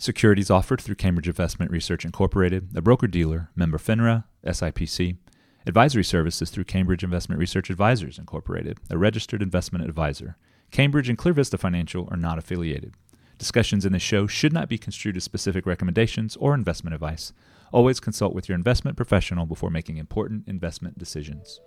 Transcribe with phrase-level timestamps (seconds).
[0.00, 5.16] Securities offered through Cambridge Investment Research Incorporated, a broker dealer, member FINRA, SIPC.
[5.66, 10.36] Advisory services through Cambridge Investment Research Advisors Incorporated, a registered investment advisor.
[10.70, 12.94] Cambridge and ClearVista Financial are not affiliated.
[13.38, 17.32] Discussions in this show should not be construed as specific recommendations or investment advice.
[17.72, 21.60] Always consult with your investment professional before making important investment decisions.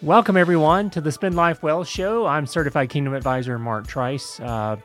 [0.00, 2.26] Welcome, everyone, to the Spend Life Well show.
[2.26, 4.40] I'm Certified Kingdom Advisor Mark Trice.
[4.40, 4.76] Uh,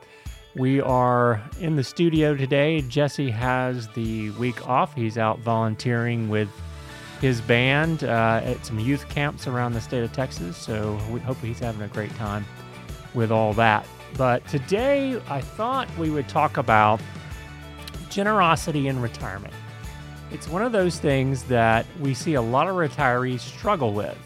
[0.57, 2.81] we are in the studio today.
[2.81, 4.93] Jesse has the week off.
[4.95, 6.49] He's out volunteering with
[7.21, 10.57] his band uh, at some youth camps around the state of Texas.
[10.57, 12.45] So we hope he's having a great time
[13.13, 13.85] with all that.
[14.17, 16.99] But today I thought we would talk about
[18.09, 19.53] generosity in retirement.
[20.31, 24.17] It's one of those things that we see a lot of retirees struggle with.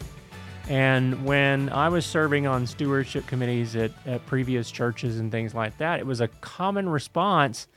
[0.72, 5.76] And when I was serving on stewardship committees at, at previous churches and things like
[5.76, 7.68] that, it was a common response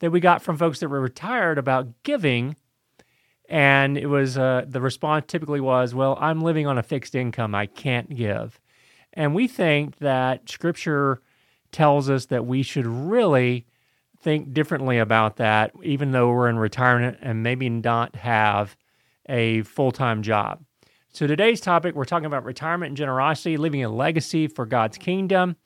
[0.00, 2.56] that we got from folks that were retired about giving.
[3.48, 7.54] And it was uh, the response typically was, well, I'm living on a fixed income.
[7.54, 8.58] I can't give.
[9.12, 11.22] And we think that scripture
[11.70, 13.64] tells us that we should really
[14.22, 18.76] think differently about that, even though we're in retirement and maybe not have
[19.28, 20.64] a full time job.
[21.12, 25.56] So, today's topic, we're talking about retirement and generosity, leaving a legacy for God's kingdom.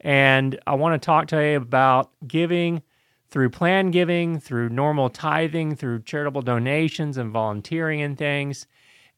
[0.00, 2.82] And I want to talk today about giving
[3.30, 8.66] through plan giving, through normal tithing, through charitable donations and volunteering and things.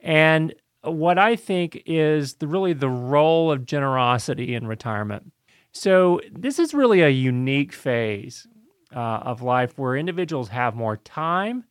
[0.01, 5.33] And what I think is the, really the role of generosity in retirement.
[5.73, 8.47] So, this is really a unique phase
[8.95, 11.65] uh, of life where individuals have more time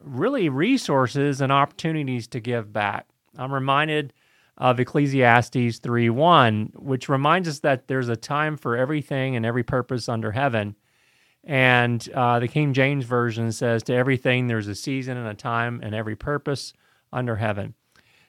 [0.00, 3.06] really resources and opportunities to give back.
[3.36, 4.12] I'm reminded
[4.56, 10.08] of Ecclesiastes 3:1, which reminds us that there's a time for everything and every purpose
[10.08, 10.74] under heaven.
[11.44, 15.80] And uh, the King James Version says, To everything there's a season and a time
[15.82, 16.72] and every purpose
[17.12, 17.74] under heaven.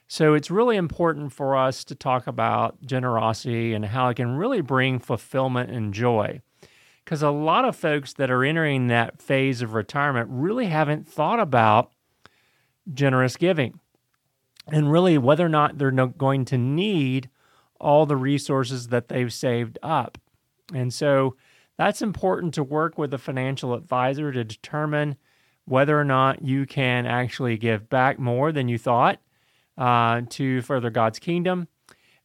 [0.06, 4.60] So it's really important for us to talk about generosity and how it can really
[4.60, 6.40] bring fulfillment and joy
[7.04, 11.40] because a lot of folks that are entering that phase of retirement really haven't thought
[11.40, 11.90] about
[12.92, 13.80] generous giving
[14.68, 17.28] and really whether or not they're going to need
[17.80, 20.18] all the resources that they've saved up.
[20.72, 21.36] And so
[21.76, 25.16] that's important to work with a financial advisor to determine
[25.64, 29.18] whether or not you can actually give back more than you thought
[29.78, 31.68] uh, to further God's kingdom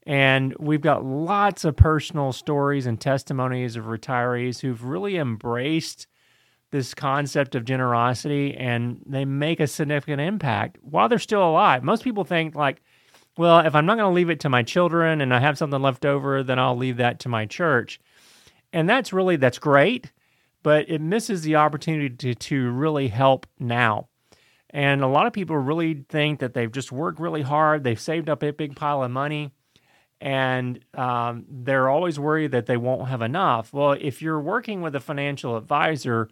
[0.05, 6.07] and we've got lots of personal stories and testimonies of retirees who've really embraced
[6.71, 11.83] this concept of generosity and they make a significant impact while they're still alive.
[11.83, 12.81] Most people think, like,
[13.37, 15.81] well, if I'm not going to leave it to my children and I have something
[15.81, 17.99] left over, then I'll leave that to my church.
[18.73, 20.11] And that's really, that's great,
[20.63, 24.09] but it misses the opportunity to, to really help now.
[24.69, 28.29] And a lot of people really think that they've just worked really hard, they've saved
[28.29, 29.53] up a big pile of money,
[30.21, 33.73] and um, they're always worried that they won't have enough.
[33.73, 36.29] Well, if you're working with a financial advisor,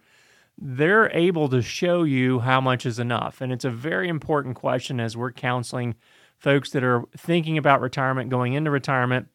[0.57, 3.41] they're able to show you how much is enough.
[3.41, 5.95] And it's a very important question as we're counseling
[6.37, 9.27] folks that are thinking about retirement, going into retirement.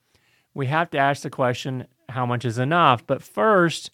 [0.55, 3.07] We have to ask the question, how much is enough?
[3.07, 3.91] But first,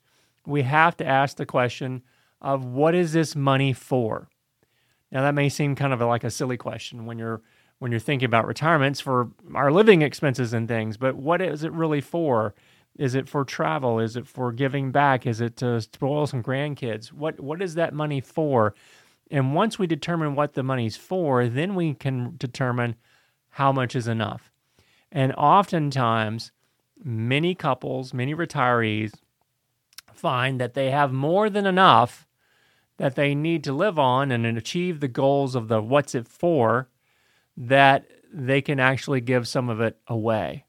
[0.46, 2.02] we have to ask the question
[2.40, 4.28] of what is this money for?
[5.10, 7.40] Now, that may seem kind of like a silly question when you're
[7.78, 10.96] when you're thinking about retirements for our living expenses and things.
[10.96, 12.54] But what is it really for?
[12.96, 13.98] Is it for travel?
[13.98, 15.26] Is it for giving back?
[15.26, 17.12] Is it to spoil some grandkids?
[17.12, 18.74] What what is that money for?
[19.30, 22.94] And once we determine what the money's for, then we can determine
[23.50, 24.52] how much is enough.
[25.10, 26.52] And oftentimes,
[27.02, 29.14] many couples, many retirees
[30.12, 32.26] find that they have more than enough
[32.96, 36.88] that they need to live on and achieve the goals of the what's it for
[37.56, 40.64] that they can actually give some of it away.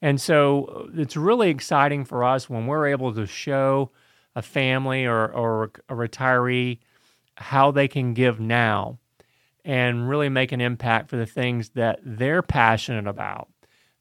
[0.00, 3.90] And so uh, it's really exciting for us when we're able to show
[4.34, 6.78] a family or, or a retiree
[7.36, 8.98] how they can give now
[9.64, 13.48] and really make an impact for the things that they're passionate about,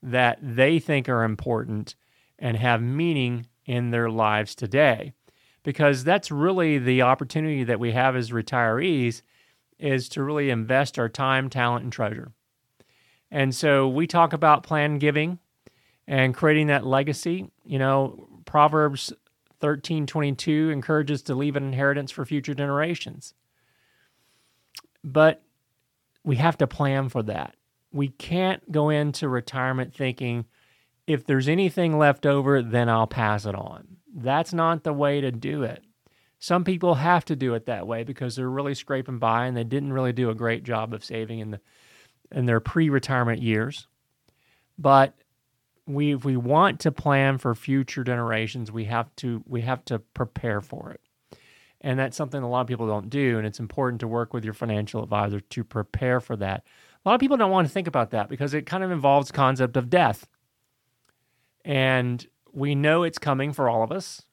[0.03, 1.95] that they think are important
[2.37, 5.13] and have meaning in their lives today.
[5.63, 9.23] Because that's really the opportunity that we have as retirees
[9.79, 12.31] is to really invest our time, talent, and treasure.
[13.31, 15.39] And so we talk about plan giving
[16.07, 17.51] and creating that legacy.
[17.65, 19.11] You know, Proverbs
[19.59, 23.33] 13:22 encourages to leave an inheritance for future generations.
[25.03, 25.43] But
[26.23, 27.55] we have to plan for that.
[27.91, 30.45] We can't go into retirement thinking
[31.07, 33.97] if there's anything left over, then I'll pass it on.
[34.13, 35.83] That's not the way to do it.
[36.39, 39.63] Some people have to do it that way because they're really scraping by and they
[39.63, 41.59] didn't really do a great job of saving in the
[42.31, 43.87] in their pre-retirement years.
[44.77, 45.13] But
[45.87, 49.99] we if we want to plan for future generations, we have to we have to
[49.99, 51.01] prepare for it.
[51.81, 54.43] And that's something a lot of people don't do and it's important to work with
[54.43, 56.65] your financial advisor to prepare for that.
[57.05, 59.31] A lot of people don't want to think about that because it kind of involves
[59.31, 60.27] concept of death.
[61.63, 64.23] And we know it's coming for all of us.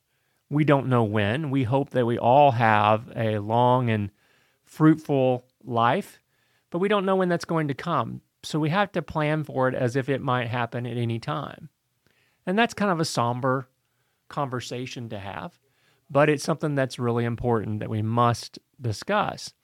[0.53, 1.51] We don't know when.
[1.51, 4.11] We hope that we all have a long and
[4.65, 6.21] fruitful life,
[6.69, 8.21] but we don't know when that's going to come.
[8.43, 11.71] So we have to plan for it as if it might happen at any time.
[12.45, 13.67] And that's kind of a somber
[14.29, 15.59] conversation to have,
[16.11, 19.55] but it's something that's really important that we must discuss.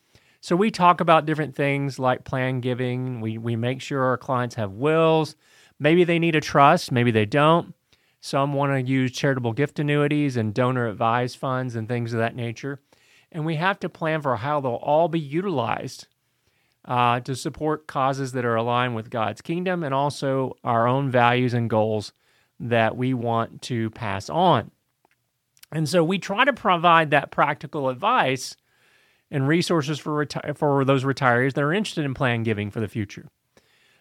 [0.40, 3.20] So we talk about different things like plan giving.
[3.20, 5.36] We, we make sure our clients have wills.
[5.78, 7.74] Maybe they need a trust, maybe they don't.
[8.20, 12.34] Some want to use charitable gift annuities and donor advised funds and things of that
[12.34, 12.80] nature.
[13.30, 16.06] And we have to plan for how they'll all be utilized
[16.84, 21.54] uh, to support causes that are aligned with God's kingdom and also our own values
[21.54, 22.12] and goals
[22.58, 24.70] that we want to pass on.
[25.70, 28.56] And so we try to provide that practical advice
[29.30, 32.88] and resources for reti- for those retirees that are interested in plan giving for the
[32.88, 33.28] future.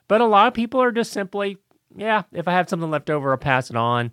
[0.07, 1.57] But a lot of people are just simply
[1.97, 4.11] yeah, if I have something left over, I'll pass it on.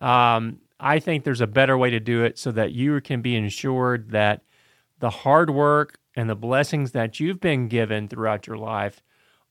[0.00, 3.36] Um, I think there's a better way to do it so that you can be
[3.36, 4.42] ensured that
[4.98, 9.02] the hard work and the blessings that you've been given throughout your life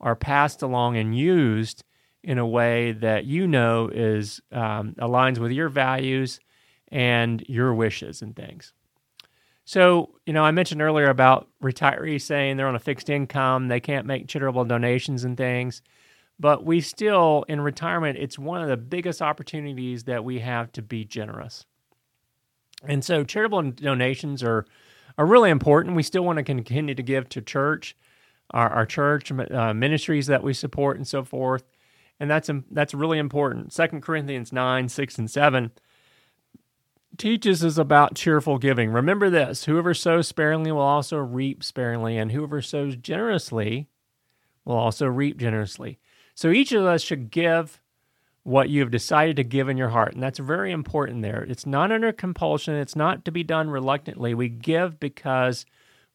[0.02, 1.84] are passed along and used
[2.24, 6.40] in a way that you know is um, aligns with your values
[6.92, 8.74] and your wishes and things.
[9.64, 13.80] So, you know, I mentioned earlier about retirees saying they're on a fixed income, they
[13.80, 15.82] can't make charitable donations and things.
[16.40, 20.82] But we still, in retirement, it's one of the biggest opportunities that we have to
[20.82, 21.66] be generous.
[22.84, 24.66] And so charitable donations are,
[25.18, 25.98] are really important.
[25.98, 27.96] We still want to continue to give to church,
[28.52, 31.64] our, our church uh, ministries that we support and so forth.
[32.22, 33.74] And that's, that's really important.
[33.74, 35.72] Second Corinthians 9, 6, and 7
[37.18, 38.92] teaches us about cheerful giving.
[38.92, 43.90] Remember this whoever sows sparingly will also reap sparingly, and whoever sows generously
[44.64, 46.00] will also reap generously.
[46.40, 47.82] So each of us should give
[48.44, 50.14] what you have decided to give in your heart.
[50.14, 51.44] And that's very important there.
[51.44, 54.34] It's not under compulsion, it's not to be done reluctantly.
[54.34, 55.66] We give because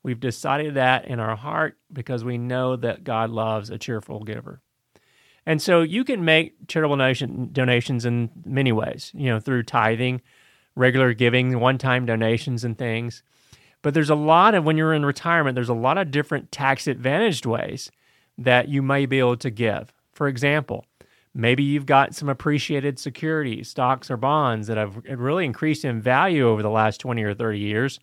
[0.03, 4.63] we've decided that in our heart because we know that God loves a cheerful giver.
[5.45, 10.23] And so you can make charitable donation, donations in many ways, you know, through tithing,
[10.75, 13.23] regular giving, one time donations, and things.
[13.83, 16.87] But there's a lot of, when you're in retirement, there's a lot of different tax
[16.87, 17.91] advantaged ways
[18.39, 19.93] that you may be able to give.
[20.15, 20.87] For example,
[21.35, 26.49] maybe you've got some appreciated securities, stocks or bonds that have really increased in value
[26.49, 28.01] over the last 20 or 30 years,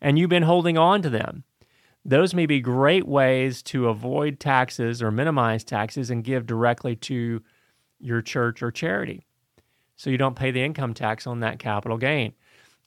[0.00, 1.44] and you've been holding on to them.
[2.04, 7.42] Those may be great ways to avoid taxes or minimize taxes and give directly to
[7.98, 9.26] your church or charity.
[9.96, 12.34] So you don't pay the income tax on that capital gain.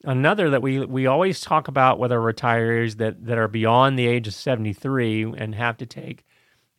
[0.04, 4.06] Another that we, we always talk about with our retirees that, that are beyond the
[4.06, 6.24] age of 73 and have to take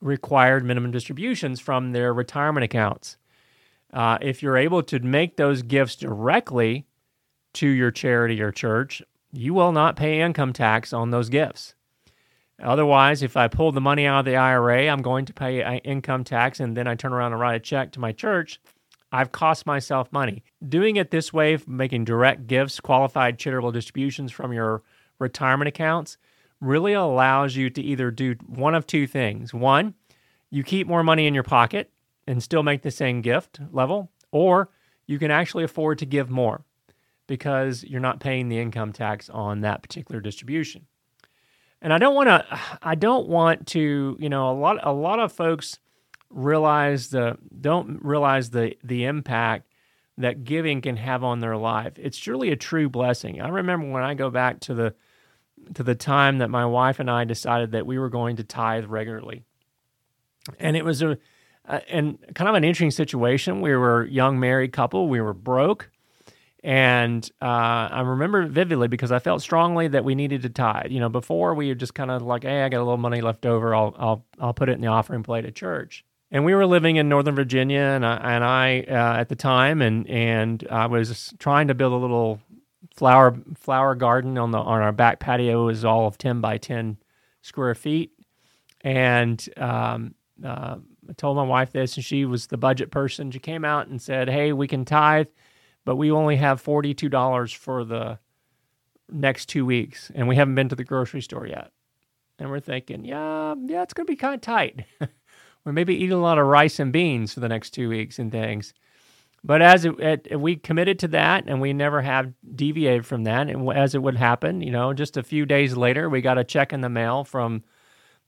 [0.01, 3.17] required minimum distributions from their retirement accounts.
[3.93, 6.85] Uh, if you're able to make those gifts directly
[7.53, 9.01] to your charity or church,
[9.31, 11.75] you will not pay income tax on those gifts.
[12.61, 16.23] Otherwise, if I pull the money out of the IRA, I'm going to pay income
[16.23, 18.59] tax and then I turn around and write a check to my church.
[19.11, 20.43] I've cost myself money.
[20.67, 24.83] Doing it this way, making direct gifts, qualified charitable distributions from your
[25.19, 26.17] retirement accounts,
[26.61, 29.53] really allows you to either do one of two things.
[29.53, 29.95] One,
[30.49, 31.91] you keep more money in your pocket
[32.27, 34.69] and still make the same gift level, or
[35.07, 36.63] you can actually afford to give more
[37.27, 40.85] because you're not paying the income tax on that particular distribution.
[41.81, 45.19] And I don't want to I don't want to, you know, a lot a lot
[45.19, 45.79] of folks
[46.29, 49.67] realize the don't realize the the impact
[50.17, 51.93] that giving can have on their life.
[51.97, 53.41] It's truly a true blessing.
[53.41, 54.93] I remember when I go back to the
[55.73, 58.85] to the time that my wife and I decided that we were going to tithe
[58.85, 59.43] regularly.
[60.59, 61.17] And it was a,
[61.89, 63.61] and kind of an interesting situation.
[63.61, 65.07] We were a young married couple.
[65.07, 65.89] We were broke.
[66.63, 67.45] And uh,
[67.91, 70.91] I remember vividly because I felt strongly that we needed to tithe.
[70.91, 73.21] You know, before we were just kind of like, hey, I got a little money
[73.21, 73.73] left over.
[73.73, 76.05] I'll, I'll, I'll put it in the offering plate at church.
[76.29, 79.81] And we were living in Northern Virginia, and I, and I uh, at the time,
[79.81, 82.39] and and I was trying to build a little
[82.95, 86.97] flower flower garden on the on our back patio is all of ten by ten
[87.41, 88.11] square feet,
[88.81, 90.77] and um, uh,
[91.09, 93.31] I told my wife this, and she was the budget person.
[93.31, 95.27] She came out and said, "Hey, we can tithe,
[95.85, 98.19] but we only have forty two dollars for the
[99.11, 101.71] next two weeks and we haven't been to the grocery store yet.
[102.39, 104.85] And we're thinking, yeah, yeah, it's going to be kind of tight.
[105.65, 108.31] we're maybe eating a lot of rice and beans for the next two weeks and
[108.31, 108.73] things.
[109.43, 113.49] But as it, it, we committed to that and we never have deviated from that,
[113.49, 116.43] and as it would happen, you know, just a few days later, we got a
[116.43, 117.63] check in the mail from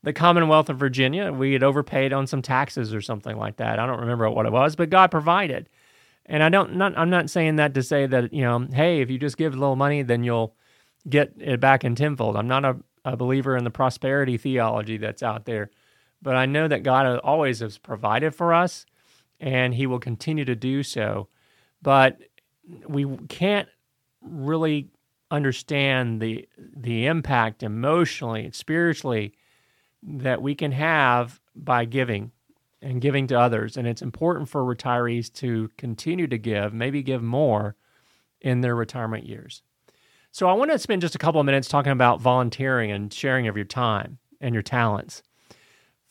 [0.01, 1.31] the Commonwealth of Virginia.
[1.31, 3.79] We had overpaid on some taxes or something like that.
[3.79, 5.69] I don't remember what it was, but God provided.
[6.25, 9.09] And I don't not I'm not saying that to say that, you know, hey, if
[9.09, 10.55] you just give a little money, then you'll
[11.07, 12.37] get it back in tenfold.
[12.37, 15.69] I'm not a, a believer in the prosperity theology that's out there.
[16.21, 18.85] But I know that God uh, always has provided for us
[19.43, 21.27] and he will continue to do so.
[21.81, 22.17] But
[22.87, 23.67] we can't
[24.21, 24.89] really
[25.29, 29.33] understand the the impact emotionally and spiritually
[30.01, 32.31] that we can have by giving
[32.81, 33.75] and giving to others.
[33.75, 37.75] And it's important for retirees to continue to give, maybe give more
[38.39, 39.61] in their retirement years.
[40.31, 43.47] So I want to spend just a couple of minutes talking about volunteering and sharing
[43.47, 45.21] of your time and your talents.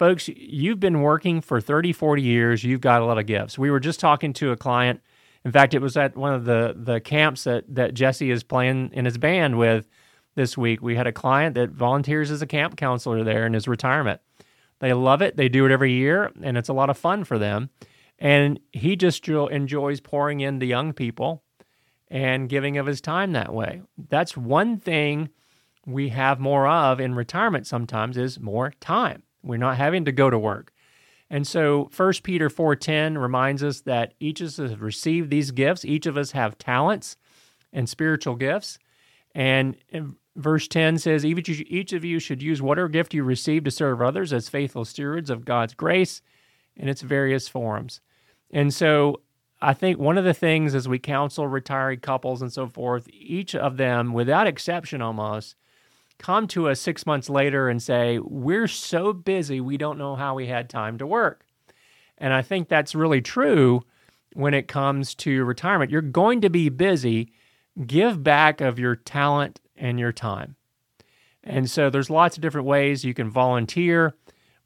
[0.03, 2.65] Folks, you've been working for 30, 40 years.
[2.65, 3.57] You've got a lot of gifts.
[3.57, 5.01] We were just talking to a client.
[5.45, 8.91] In fact, it was at one of the, the camps that, that Jesse is playing
[8.95, 9.89] in his band with
[10.35, 10.83] this week.
[10.83, 14.21] We had a client that volunteers as a camp counselor there in his retirement.
[14.81, 15.37] They love it.
[15.37, 17.71] They do it every year, and it's a lot of fun for them.
[18.19, 21.45] And he just enjoys pouring in into young people
[22.09, 23.83] and giving of his time that way.
[24.09, 25.29] That's one thing
[25.87, 29.23] we have more of in retirement sometimes is more time.
[29.43, 30.73] We're not having to go to work.
[31.31, 35.85] And so 1 Peter 4:10 reminds us that each of us have received these gifts.
[35.85, 37.17] Each of us have talents
[37.73, 38.79] and spiritual gifts.
[39.35, 39.77] And
[40.37, 44.33] verse 10 says, Each of you should use whatever gift you receive to serve others
[44.33, 46.21] as faithful stewards of God's grace
[46.77, 48.01] in its various forms.
[48.51, 49.23] And so
[49.61, 53.55] I think one of the things as we counsel retired couples and so forth, each
[53.55, 55.57] of them, without exception almost,
[56.19, 60.35] come to us six months later and say, We're so busy, we don't know how
[60.35, 61.45] we had time to work.
[62.19, 63.83] And I think that's really true
[64.35, 65.91] when it comes to retirement.
[65.91, 67.33] You're going to be busy.
[67.87, 70.57] Give back of your talent and your time.
[71.43, 74.15] And so there's lots of different ways you can volunteer,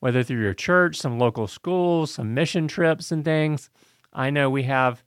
[0.00, 3.70] whether through your church, some local schools, some mission trips and things.
[4.12, 5.02] I know we have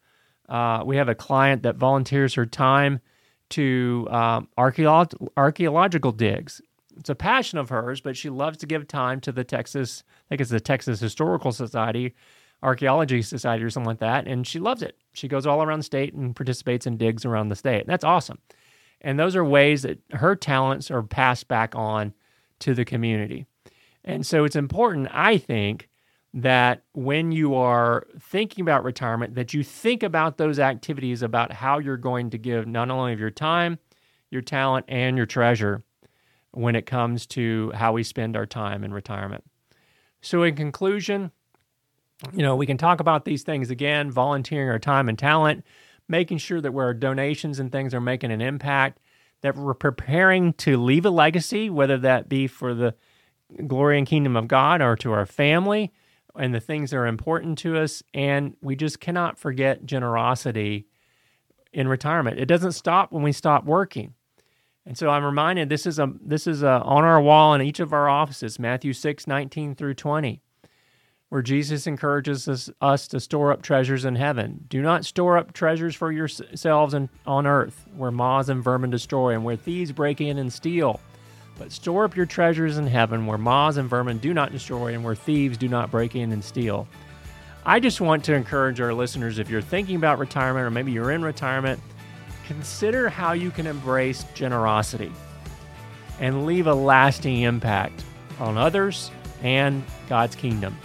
[0.48, 3.02] uh, we have a client that volunteers her time
[3.50, 6.62] to um, archeolo- archaeological digs.
[6.98, 10.30] It's a passion of hers, but she loves to give time to the Texas, I
[10.30, 12.14] think it's the Texas Historical Society,
[12.62, 14.28] Archaeology Society, or something like that.
[14.28, 14.98] And she loves it.
[15.14, 17.88] She goes all around the state and participates in digs around the state.
[17.88, 18.40] That's awesome.
[19.02, 22.14] And those are ways that her talents are passed back on
[22.60, 23.46] to the community.
[24.04, 25.89] And so it's important, I think,
[26.34, 31.80] that when you are thinking about retirement that you think about those activities about how
[31.80, 33.80] you're going to give not only of your time
[34.30, 35.84] your talent and your treasure
[36.52, 39.44] when it comes to how we spend our time in retirement.
[40.22, 41.32] So in conclusion
[42.34, 45.64] you know we can talk about these things again volunteering our time and talent
[46.08, 49.00] making sure that where our donations and things are making an impact
[49.42, 52.94] that we're preparing to leave a legacy whether that be for the
[53.68, 55.92] glory and kingdom of god or to our family
[56.40, 58.02] and the things that are important to us.
[58.14, 60.88] And we just cannot forget generosity
[61.74, 62.40] in retirement.
[62.40, 64.14] It doesn't stop when we stop working.
[64.86, 67.80] And so I'm reminded this is a this is a, on our wall in each
[67.80, 70.42] of our offices, Matthew 6, 19 through 20,
[71.28, 74.66] where Jesus encourages us, us to store up treasures in heaven.
[74.68, 79.34] Do not store up treasures for yourselves in, on earth, where moths and vermin destroy,
[79.34, 81.00] and where thieves break in and steal.
[81.60, 85.04] But store up your treasures in heaven where moths and vermin do not destroy and
[85.04, 86.88] where thieves do not break in and steal.
[87.66, 91.12] I just want to encourage our listeners if you're thinking about retirement or maybe you're
[91.12, 91.82] in retirement,
[92.48, 95.12] consider how you can embrace generosity
[96.22, 98.06] and leave a lasting impact
[98.40, 99.12] on others
[99.44, 100.78] and God's kingdom.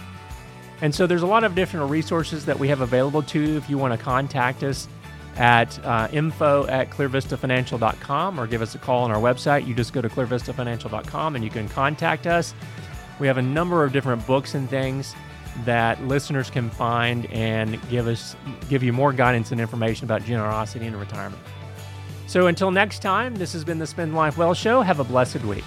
[0.81, 3.69] And so there's a lot of different resources that we have available to you if
[3.69, 4.89] you want to contact us
[5.35, 9.67] at uh, info at clearvistafinancial.com or give us a call on our website.
[9.67, 12.53] You just go to clearvistafinancial.com and you can contact us.
[13.19, 15.15] We have a number of different books and things
[15.63, 18.35] that listeners can find and give us
[18.69, 21.41] give you more guidance and information about generosity and retirement.
[22.27, 24.81] So until next time, this has been the Spend Life Well show.
[24.81, 25.63] Have a blessed week.